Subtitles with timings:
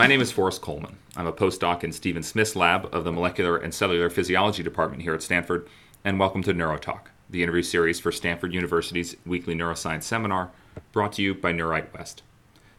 [0.00, 0.96] My name is Forrest Collman.
[1.14, 5.12] I'm a postdoc in Stephen Smith's lab of the Molecular and Cellular Physiology Department here
[5.12, 5.68] at Stanford,
[6.02, 10.52] and welcome to NeuroTalk, the interview series for Stanford University's weekly neuroscience seminar,
[10.92, 12.22] brought to you by NeuWrite West.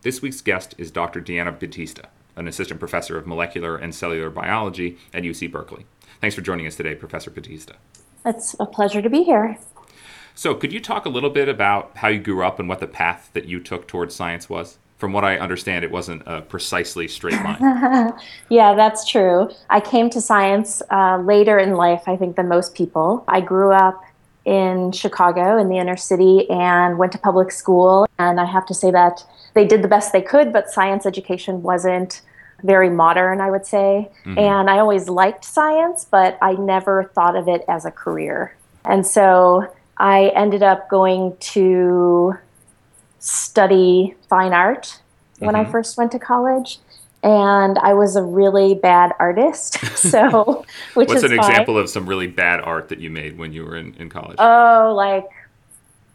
[0.02, 1.21] This week's guest is Dr.
[1.21, 5.86] Diana Bautista, an assistant professor of molecular and cellular biology at UC Berkeley.
[6.21, 7.75] Thanks for joining us today, Professor Batista.
[8.25, 9.60] It's a pleasure to be here.
[10.33, 12.88] So, could you talk a little bit about how you grew up and what the
[12.88, 14.79] path that you took towards science was?
[15.01, 18.14] From what I understand, it wasn't a precisely straight line.
[18.50, 19.50] yeah, that's true.
[19.68, 23.23] I came to science uh, later in life, I think, than most people.
[23.28, 24.00] I grew up
[24.45, 28.06] in Chicago in the inner city and went to public school.
[28.19, 29.25] And I have to say that
[29.56, 32.22] they did the best they could, but science education wasn't
[32.61, 34.08] very modern, I would say.
[34.23, 34.38] Mm-hmm.
[34.38, 38.56] And I always liked science, but I never thought of it as a career.
[38.86, 39.66] And so
[39.97, 42.36] I ended up going to
[43.22, 45.00] study fine art
[45.39, 45.69] when mm-hmm.
[45.69, 46.80] I first went to college.
[47.23, 49.77] And I was a really bad artist.
[50.02, 51.52] So, which What's is an fine.
[51.52, 54.38] example of some really bad art that you made when you were in, in college?
[54.39, 55.30] Oh, like,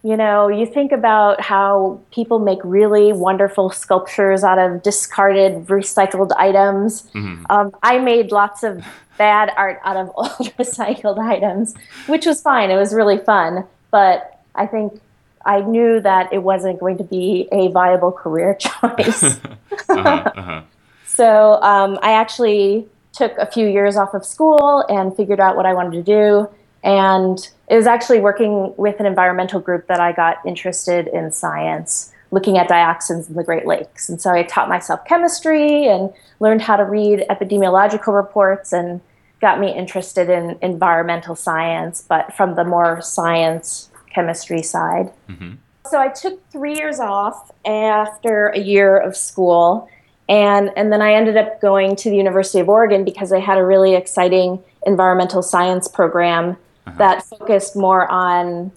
[0.02, 6.32] you know, you think about how people make really wonderful sculptures out of discarded, recycled
[6.36, 7.04] items.
[7.14, 7.44] Mm-hmm.
[7.48, 8.84] Um, I made lots of
[9.16, 11.74] bad art out of old recycled items,
[12.08, 12.72] which was fine.
[12.72, 13.64] It was really fun.
[13.92, 15.00] But I think
[15.46, 19.22] I knew that it wasn't going to be a viable career choice.
[19.88, 20.62] uh-huh, uh-huh.
[21.06, 25.64] so um, I actually took a few years off of school and figured out what
[25.64, 26.48] I wanted to do.
[26.84, 32.12] And it was actually working with an environmental group that I got interested in science,
[32.30, 34.08] looking at dioxins in the Great Lakes.
[34.08, 39.00] And so I taught myself chemistry and learned how to read epidemiological reports and
[39.40, 45.12] got me interested in environmental science, but from the more science chemistry side.
[45.28, 45.54] Mm-hmm.
[45.90, 49.88] So I took three years off after a year of school.
[50.28, 53.58] And, and then I ended up going to the University of Oregon because they had
[53.58, 56.96] a really exciting environmental science program uh-huh.
[56.98, 58.72] that focused more on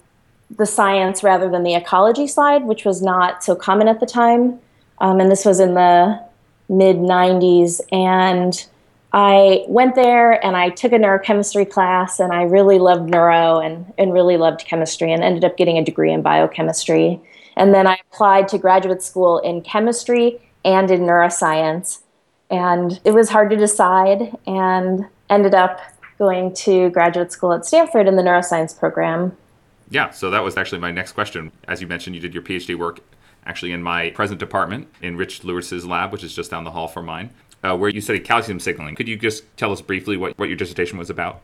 [0.56, 4.60] the science rather than the ecology side, which was not so common at the time.
[4.98, 6.22] Um, and this was in the
[6.68, 7.80] mid 90s.
[7.90, 8.64] And
[9.12, 13.92] I went there and I took a neurochemistry class and I really loved neuro and,
[13.98, 17.20] and really loved chemistry and ended up getting a degree in biochemistry.
[17.56, 22.00] And then I applied to graduate school in chemistry and in neuroscience.
[22.50, 25.80] And it was hard to decide and ended up
[26.18, 29.36] going to graduate school at Stanford in the neuroscience program.
[29.88, 31.50] Yeah, so that was actually my next question.
[31.66, 33.00] As you mentioned, you did your PhD work
[33.44, 36.86] actually in my present department in Rich Lewis's lab, which is just down the hall
[36.86, 37.30] from mine
[37.62, 38.94] uh, where you studied calcium signaling.
[38.94, 41.40] Could you just tell us briefly what, what your dissertation was about?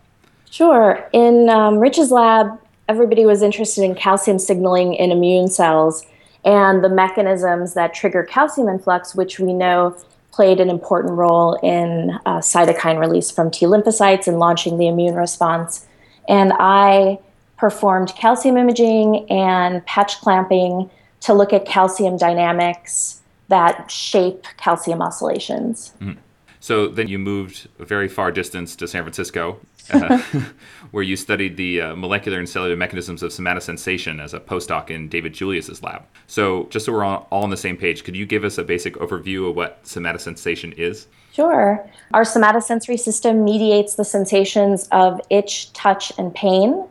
[0.50, 1.08] Sure.
[1.12, 6.04] In um, Rich's lab, everybody was interested in calcium signaling in immune cells
[6.44, 9.96] and the mechanisms that trigger calcium influx, which we know
[10.30, 15.14] played an important role in uh, cytokine release from T lymphocytes and launching the immune
[15.14, 15.86] response.
[16.28, 17.18] And I
[17.56, 20.90] performed calcium imaging and patch clamping
[21.20, 23.15] to look at calcium dynamics
[23.48, 25.92] that shape calcium oscillations.
[26.00, 26.16] Mm.
[26.60, 29.60] So then you moved a very far distance to San Francisco,
[29.92, 30.18] uh,
[30.90, 35.08] where you studied the uh, molecular and cellular mechanisms of somatosensation as a postdoc in
[35.08, 36.02] David Julius's lab.
[36.26, 38.64] So just so we're all, all on the same page, could you give us a
[38.64, 41.06] basic overview of what somatosensation is?
[41.32, 41.88] Sure.
[42.14, 46.84] Our somatosensory system mediates the sensations of itch, touch, and pain.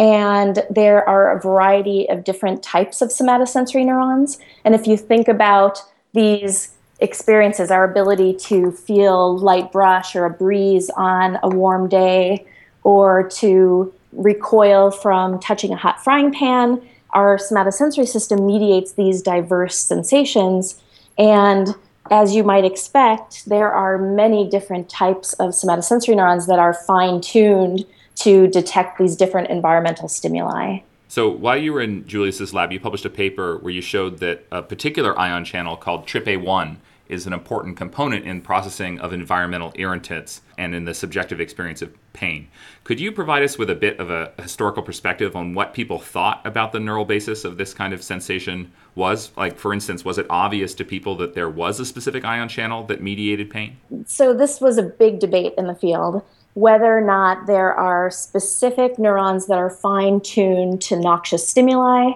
[0.00, 4.38] And there are a variety of different types of somatosensory neurons.
[4.64, 5.78] And if you think about
[6.14, 12.46] these experiences, our ability to feel light brush or a breeze on a warm day,
[12.82, 16.80] or to recoil from touching a hot frying pan,
[17.10, 20.80] our somatosensory system mediates these diverse sensations.
[21.18, 21.74] And
[22.10, 27.20] as you might expect, there are many different types of somatosensory neurons that are fine
[27.20, 27.84] tuned
[28.16, 30.80] to detect these different environmental stimuli.
[31.08, 34.46] So while you were in Julius's lab, you published a paper where you showed that
[34.52, 36.76] a particular ion channel called TRPA1
[37.10, 41.92] is an important component in processing of environmental irritants and in the subjective experience of
[42.12, 42.46] pain.
[42.84, 46.40] Could you provide us with a bit of a historical perspective on what people thought
[46.46, 49.32] about the neural basis of this kind of sensation was?
[49.36, 52.84] Like, for instance, was it obvious to people that there was a specific ion channel
[52.84, 53.78] that mediated pain?
[54.06, 56.22] So, this was a big debate in the field
[56.54, 62.12] whether or not there are specific neurons that are fine tuned to noxious stimuli,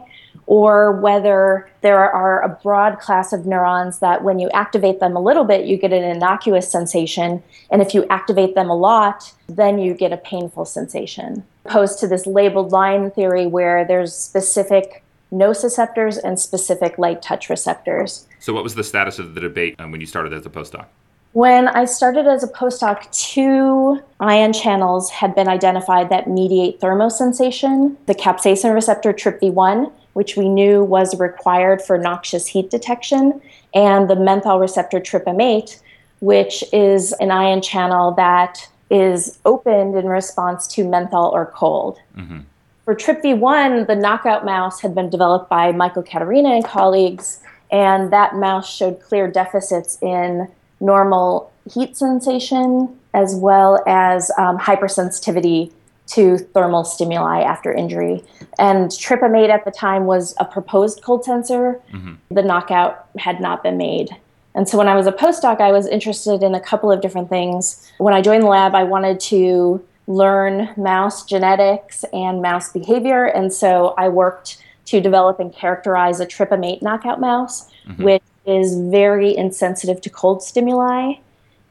[0.47, 5.21] or whether there are a broad class of neurons that when you activate them a
[5.21, 7.43] little bit, you get an innocuous sensation.
[7.71, 11.45] And if you activate them a lot, then you get a painful sensation.
[11.65, 15.03] Opposed to this labeled line theory where there's specific
[15.33, 18.27] nociceptors and specific light touch receptors.
[18.39, 20.87] So, what was the status of the debate um, when you started as a postdoc?
[21.35, 27.97] When I started as a postdoc, two ion channels had been identified that mediate thermosensation
[28.07, 33.43] the capsaicin receptor TRPV1, which we knew was required for noxious heat detection,
[33.75, 35.81] and the menthol receptor TRPM8,
[36.21, 41.99] which is an ion channel that is opened in response to menthol or cold.
[42.17, 42.43] Mm-hmm.
[42.85, 47.41] For TRPV1, the knockout mouse had been developed by Michael Caterina and colleagues,
[47.73, 50.47] and that mouse showed clear deficits in
[50.81, 55.73] normal heat sensation as well as um, hypersensitivity
[56.07, 58.23] to thermal stimuli after injury.
[58.59, 61.81] And TRPM8 at the time was a proposed cold sensor.
[61.93, 62.15] Mm-hmm.
[62.31, 64.11] The knockout had not been made.
[64.55, 67.29] And so when I was a postdoc, I was interested in a couple of different
[67.29, 67.91] things.
[67.99, 73.25] When I joined the lab, I wanted to learn mouse genetics and mouse behavior.
[73.25, 78.03] And so I worked to develop and characterize a TRPM8 knockout mouse, mm-hmm.
[78.05, 81.15] which is very insensitive to cold stimuli.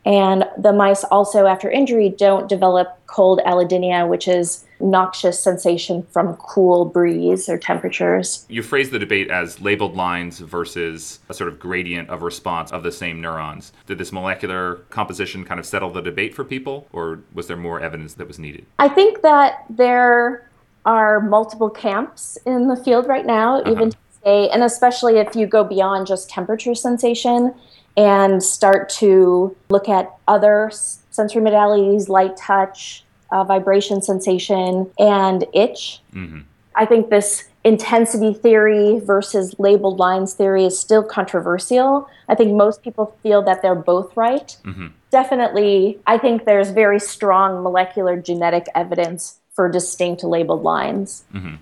[0.06, 6.36] And the mice also, after injury, don't develop cold allodynia, which is noxious sensation from
[6.36, 8.46] cool breeze or temperatures.
[8.50, 12.84] You phrase the debate as labeled lines versus a sort of gradient of response of
[12.84, 13.72] the same neurons.
[13.86, 17.80] Did this molecular composition kind of settle the debate for people, or was there more
[17.80, 18.66] evidence that was needed?
[18.80, 20.50] I think that there
[20.86, 23.72] are multiple camps in the field right now, uh-huh.
[23.72, 23.94] even
[24.24, 27.54] today, and especially if you go beyond just temperature sensation
[27.96, 30.72] and start to look at other
[31.12, 36.02] sensory modalities, light touch, uh, vibration sensation, and itch.
[36.14, 36.42] Mm-hmm.
[36.76, 42.10] I think this intensity theory versus labeled lines theory is still controversial.
[42.28, 44.58] I think most people feel that they're both right.
[44.64, 44.88] Mm-hmm.
[45.12, 51.24] Definitely, I think there's very strong molecular genetic evidence for distinct labeled lines.
[51.34, 51.56] Mm-hmm.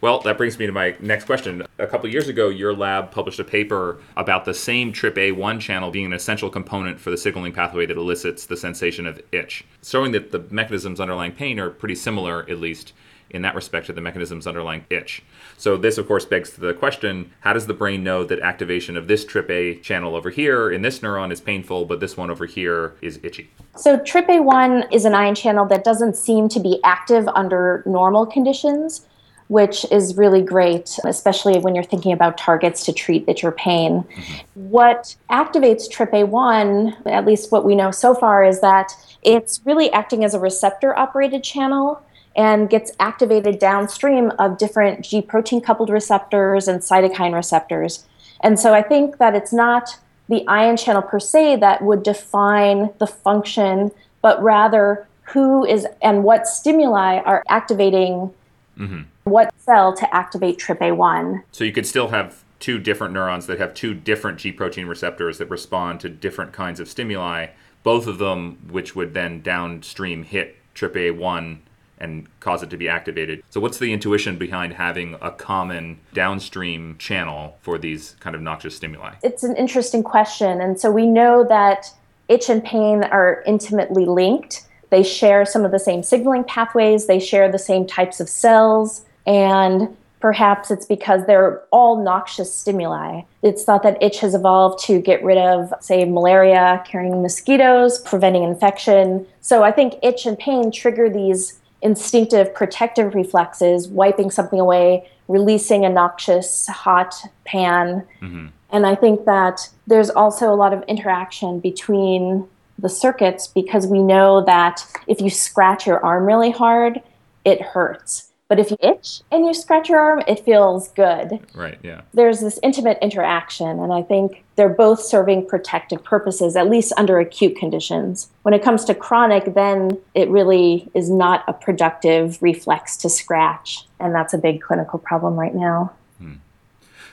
[0.00, 1.62] Well, that brings me to my next question.
[1.78, 6.06] A couple years ago, your lab published a paper about the same TRPA1 channel being
[6.06, 10.32] an essential component for the signaling pathway that elicits the sensation of itch, showing that
[10.32, 12.94] the mechanisms underlying pain are pretty similar, at least
[13.28, 15.22] in that respect, to the mechanisms underlying itch.
[15.58, 19.06] So, this, of course, begs the question how does the brain know that activation of
[19.06, 22.94] this TRPA channel over here in this neuron is painful, but this one over here
[23.02, 23.50] is itchy?
[23.76, 29.06] So, TRPA1 is an ion channel that doesn't seem to be active under normal conditions
[29.50, 34.04] which is really great, especially when you're thinking about targets to treat itch or pain.
[34.04, 34.70] Mm-hmm.
[34.70, 38.92] What activates TRPA1, at least what we know so far, is that
[39.22, 42.00] it's really acting as a receptor operated channel
[42.36, 48.06] and gets activated downstream of different G protein coupled receptors and cytokine receptors.
[48.42, 49.98] And so I think that it's not
[50.28, 53.90] the ion channel per se that would define the function,
[54.22, 58.32] but rather who is and what stimuli are activating
[58.78, 59.00] mm-hmm
[59.30, 61.44] what cell to activate TRPA1.
[61.52, 65.38] So you could still have two different neurons that have two different G protein receptors
[65.38, 67.48] that respond to different kinds of stimuli,
[67.82, 71.58] both of them which would then downstream hit TRPA1
[72.00, 73.42] and cause it to be activated.
[73.50, 78.76] So, what's the intuition behind having a common downstream channel for these kind of noxious
[78.76, 79.14] stimuli?
[79.22, 80.60] It's an interesting question.
[80.60, 81.92] And so, we know that
[82.28, 84.66] itch and pain are intimately linked.
[84.88, 89.04] They share some of the same signaling pathways, they share the same types of cells.
[89.26, 93.22] And perhaps it's because they're all noxious stimuli.
[93.42, 98.42] It's thought that itch has evolved to get rid of, say, malaria carrying mosquitoes, preventing
[98.42, 99.26] infection.
[99.40, 105.84] So I think itch and pain trigger these instinctive protective reflexes, wiping something away, releasing
[105.84, 108.06] a noxious hot pan.
[108.20, 108.48] Mm-hmm.
[108.72, 112.46] And I think that there's also a lot of interaction between
[112.78, 117.00] the circuits because we know that if you scratch your arm really hard,
[117.44, 118.29] it hurts.
[118.50, 121.38] But if you itch and you scratch your arm, it feels good.
[121.54, 122.00] Right, yeah.
[122.12, 127.20] There's this intimate interaction, and I think they're both serving protective purposes, at least under
[127.20, 128.28] acute conditions.
[128.42, 133.86] When it comes to chronic, then it really is not a productive reflex to scratch,
[134.00, 135.92] and that's a big clinical problem right now.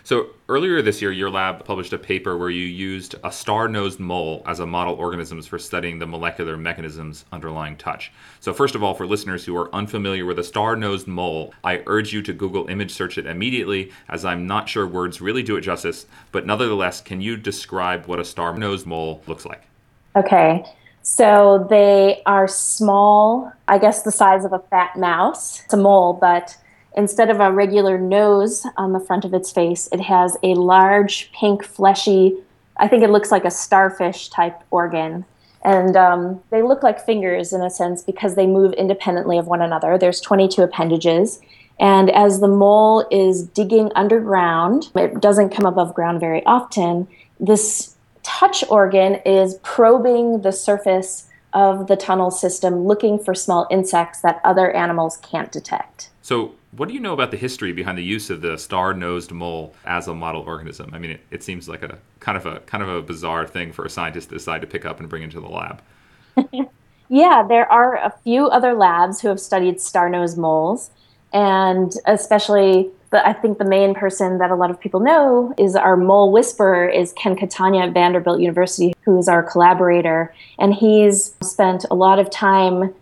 [0.08, 4.42] So earlier this year, your lab published a paper where you used a star-nosed mole
[4.46, 8.14] as a model organisms for studying the molecular mechanisms underlying touch.
[8.40, 12.14] So first of all, for listeners who are unfamiliar with a star-nosed mole, I urge
[12.14, 15.62] you to Google image search it immediately, as I'm not sure words really do it
[15.62, 16.06] justice.
[16.32, 19.64] But nevertheless, can you describe what a star-nosed mole looks like?
[20.16, 20.64] Okay.
[21.02, 25.66] So they are small, I guess the size of a fat mouse.
[25.66, 26.56] It's a mole, but
[26.98, 31.32] Instead of a regular nose on the front of its face, it has a large,
[31.32, 32.36] pink, fleshy,
[32.78, 35.24] I think it looks like a starfish type organ.
[35.64, 39.62] And um, they look like fingers in a sense because they move independently of one
[39.62, 40.00] another.
[40.00, 41.40] There's 22 appendages.
[41.80, 47.08] And as the mole is digging underground, it doesn't come above ground very often,
[47.40, 54.22] this touch organ is probing the surface of the tunnel system looking for small insects
[54.22, 56.10] that other animals can't detect.
[56.24, 59.74] So, what do you know about the history behind the use of the star-nosed mole
[59.84, 60.92] as a model organism?
[60.94, 63.72] I mean, it, it seems like a kind of a kind of a bizarre thing
[63.72, 65.82] for a scientist to decide to pick up and bring into the lab.
[67.10, 70.92] yeah, there are a few other labs who have studied star-nosed moles,
[71.34, 75.76] and especially but I think the main person that a lot of people know is
[75.76, 80.34] our mole whisperer is Ken Catania at Vanderbilt University, who is our collaborator.
[80.60, 82.94] And he's spent a lot of time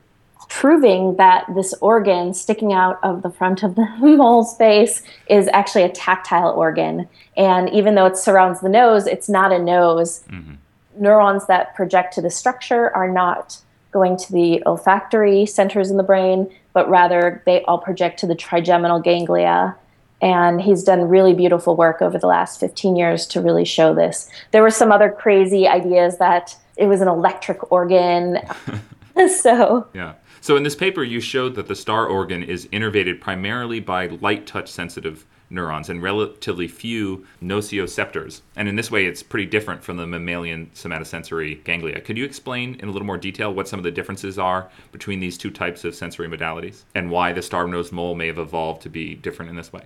[0.50, 5.84] proving that this organ sticking out of the front of the mole's face is actually
[5.84, 7.08] a tactile organ.
[7.38, 10.24] And even though it surrounds the nose, it's not a nose.
[10.30, 10.56] Mm-hmm.
[10.98, 13.62] Neurons that project to the structure are not
[13.92, 18.36] going to the olfactory centers in the brain, but rather they all project to the
[18.36, 19.76] trigeminal ganglia
[20.22, 24.30] and he's done really beautiful work over the last 15 years to really show this.
[24.52, 28.40] There were some other crazy ideas that it was an electric organ.
[29.42, 30.14] so, yeah.
[30.46, 34.46] So, in this paper, you showed that the star organ is innervated primarily by light
[34.46, 38.42] touch sensitive neurons and relatively few nociceptors.
[38.56, 42.00] And in this way, it's pretty different from the mammalian somatosensory ganglia.
[42.00, 45.20] Could you explain in a little more detail what some of the differences are between
[45.20, 48.90] these two types of sensory modalities and why the star-nosed mole may have evolved to
[48.90, 49.86] be different in this way?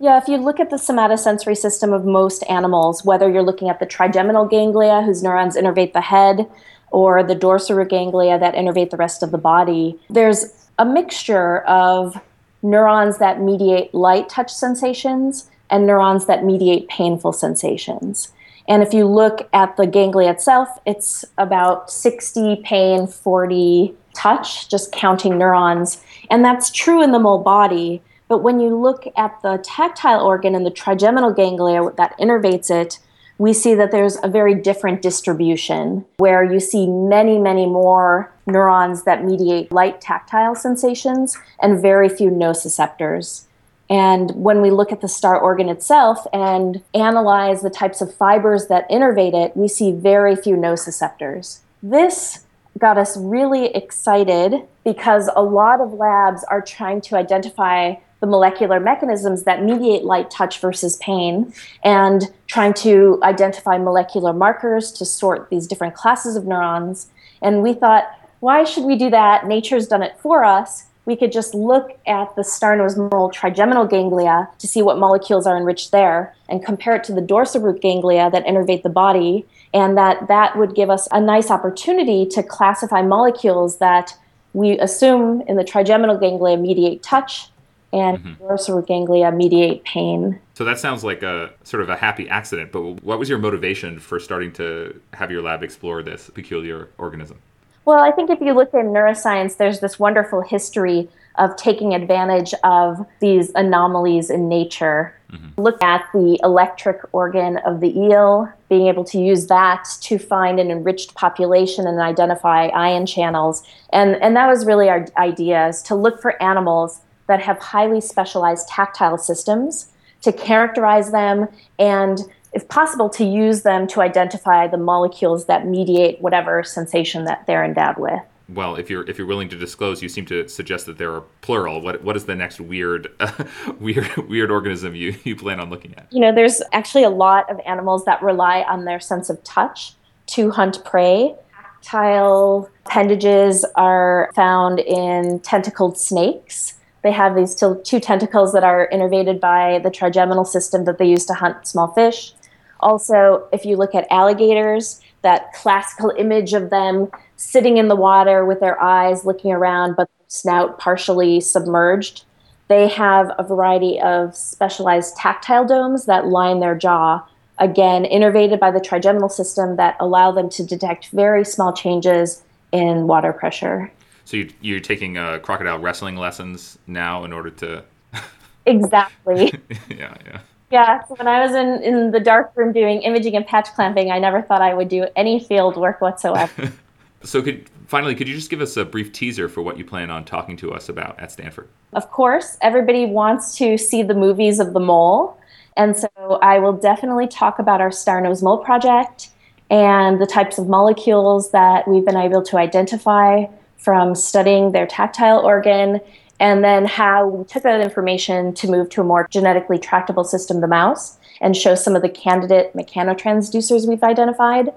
[0.00, 3.78] Yeah, if you look at the somatosensory system of most animals, whether you're looking at
[3.78, 6.50] the trigeminal ganglia, whose neurons innervate the head,
[6.90, 12.20] or the dorsal ganglia that innervate the rest of the body, there's a mixture of
[12.62, 18.32] neurons that mediate light touch sensations and neurons that mediate painful sensations.
[18.68, 24.92] And if you look at the ganglia itself, it's about 60 pain, 40 touch, just
[24.92, 26.02] counting neurons.
[26.30, 28.02] And that's true in the mole body.
[28.28, 33.00] But when you look at the tactile organ and the trigeminal ganglia that innervates it,
[33.40, 39.04] we see that there's a very different distribution where you see many, many more neurons
[39.04, 43.46] that mediate light tactile sensations and very few nociceptors.
[43.88, 48.66] And when we look at the star organ itself and analyze the types of fibers
[48.66, 51.60] that innervate it, we see very few nociceptors.
[51.82, 52.44] This
[52.78, 58.78] got us really excited because a lot of labs are trying to identify the molecular
[58.78, 65.48] mechanisms that mediate light touch versus pain and trying to identify molecular markers to sort
[65.50, 67.08] these different classes of neurons.
[67.42, 68.04] And we thought,
[68.40, 69.46] why should we do that?
[69.46, 70.84] Nature's done it for us.
[71.06, 75.56] We could just look at the star-nosed mole trigeminal ganglia to see what molecules are
[75.56, 79.46] enriched there and compare it to the dorsal root ganglia that innervate the body.
[79.72, 84.16] And that that would give us a nice opportunity to classify molecules that
[84.52, 87.48] we assume in the trigeminal ganglia mediate touch
[87.92, 88.44] and mm-hmm.
[88.44, 90.38] dorsal ganglia mediate pain.
[90.54, 93.98] So that sounds like a sort of a happy accident, but what was your motivation
[93.98, 97.38] for starting to have your lab explore this peculiar organism?
[97.84, 102.52] Well, I think if you look in neuroscience, there's this wonderful history of taking advantage
[102.62, 105.16] of these anomalies in nature.
[105.32, 105.60] Mm-hmm.
[105.60, 110.60] Look at the electric organ of the eel, being able to use that to find
[110.60, 113.62] an enriched population and identify ion channels.
[113.92, 118.00] And, and that was really our idea is to look for animals that have highly
[118.00, 119.88] specialized tactile systems
[120.22, 122.20] to characterize them and
[122.52, 127.64] if possible to use them to identify the molecules that mediate whatever sensation that they're
[127.64, 128.20] endowed with
[128.54, 131.22] well, if you're if you're willing to disclose, you seem to suggest that there are
[131.40, 131.80] plural.
[131.80, 133.44] What what is the next weird uh,
[133.80, 136.06] weird weird organism you you plan on looking at?
[136.10, 139.94] You know, there's actually a lot of animals that rely on their sense of touch
[140.28, 141.34] to hunt prey.
[141.82, 146.74] Tactile appendages are found in tentacled snakes.
[147.02, 151.24] They have these two tentacles that are innervated by the trigeminal system that they use
[151.26, 152.34] to hunt small fish.
[152.80, 158.44] Also, if you look at alligators, that classical image of them sitting in the water
[158.44, 162.24] with their eyes looking around, but snout partially submerged,
[162.68, 167.26] they have a variety of specialized tactile domes that line their jaw,
[167.58, 172.42] again, innervated by the trigeminal system that allow them to detect very small changes
[172.72, 173.90] in water pressure.
[174.30, 177.82] So you, you're taking uh, crocodile wrestling lessons now in order to.
[178.64, 179.52] exactly.
[179.88, 180.40] yeah, yeah.
[180.70, 184.12] Yeah, so when I was in, in the dark room doing imaging and patch clamping,
[184.12, 186.72] I never thought I would do any field work whatsoever.
[187.24, 190.12] so, could finally, could you just give us a brief teaser for what you plan
[190.12, 191.68] on talking to us about at Stanford?
[191.92, 195.36] Of course, everybody wants to see the movies of the mole.
[195.76, 196.08] And so
[196.40, 199.30] I will definitely talk about our Star Nose Mole project
[199.70, 203.46] and the types of molecules that we've been able to identify
[203.80, 206.00] from studying their tactile organ
[206.38, 210.60] and then how we took that information to move to a more genetically tractable system,
[210.60, 214.72] the mouse, and show some of the candidate mechanotransducers we've identified.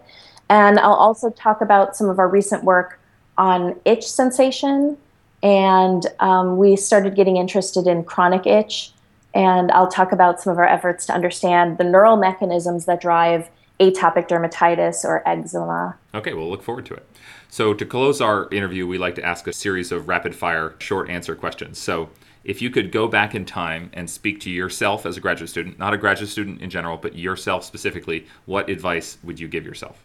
[0.49, 2.99] And I'll also talk about some of our recent work
[3.37, 4.97] on itch sensation.
[5.41, 8.91] And um, we started getting interested in chronic itch.
[9.33, 13.49] And I'll talk about some of our efforts to understand the neural mechanisms that drive
[13.79, 15.97] atopic dermatitis or eczema.
[16.13, 17.07] Okay, we'll look forward to it.
[17.53, 21.07] So, to close our interview, we like to ask a series of rapid fire short
[21.11, 21.77] answer questions.
[21.77, 22.09] So,
[22.43, 25.77] if you could go back in time and speak to yourself as a graduate student,
[25.77, 30.03] not a graduate student in general, but yourself specifically, what advice would you give yourself?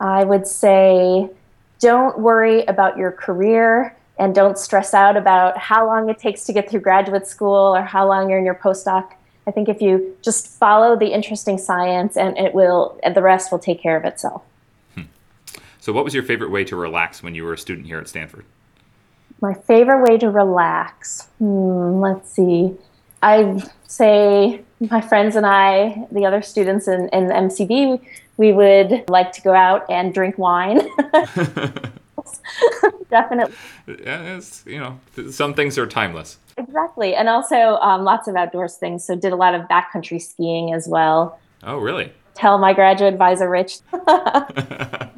[0.00, 1.30] I would say
[1.78, 6.52] don't worry about your career and don't stress out about how long it takes to
[6.52, 9.12] get through graduate school or how long you're in your postdoc.
[9.46, 13.52] I think if you just follow the interesting science and it will and the rest
[13.52, 14.42] will take care of itself.
[15.88, 18.08] So what was your favorite way to relax when you were a student here at
[18.08, 18.44] Stanford?
[19.40, 21.28] My favorite way to relax.
[21.38, 22.76] Hmm, let's see.
[23.22, 28.02] I'd say my friends and I, the other students in, in MCB,
[28.36, 30.78] we would like to go out and drink wine.
[33.10, 33.54] Definitely.
[33.86, 36.36] Yeah, it's, you know, some things are timeless.
[36.58, 37.14] Exactly.
[37.14, 39.06] And also um, lots of outdoors things.
[39.06, 41.38] So did a lot of backcountry skiing as well.
[41.62, 42.12] Oh, really?
[42.34, 43.78] Tell my graduate advisor, Rich.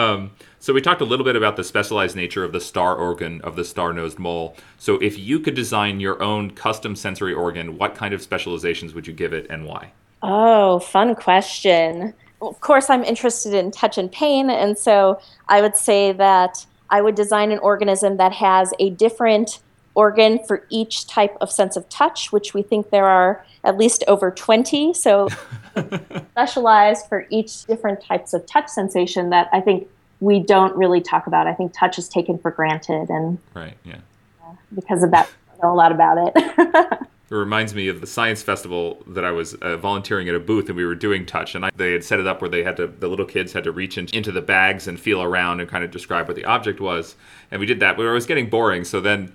[0.00, 3.40] um, so we talked a little bit about the specialized nature of the star organ
[3.42, 4.56] of the star-nosed mole.
[4.78, 9.06] So if you could design your own custom sensory organ, what kind of specializations would
[9.06, 9.92] you give it and why?
[10.22, 12.14] Oh, fun question.
[12.40, 17.02] Of course, I'm interested in touch and pain, and so I would say that I
[17.02, 19.60] would design an organism that has a different
[19.94, 24.04] organ for each type of sense of touch, which we think there are at least
[24.08, 24.94] over 20.
[24.94, 25.28] So
[26.30, 29.88] specialized for each different types of touch sensation that I think
[30.20, 31.46] we don't really talk about.
[31.46, 33.96] I think touch is taken for granted, and right, yeah,
[34.44, 36.32] uh, because of that, I know a lot about it.
[37.30, 40.68] it reminds me of the science festival that I was uh, volunteering at a booth,
[40.68, 42.76] and we were doing touch, and I, they had set it up where they had
[42.76, 45.68] to, the little kids had to reach in, into the bags and feel around and
[45.68, 47.16] kind of describe what the object was,
[47.50, 48.84] and we did that, but it was getting boring.
[48.84, 49.32] So then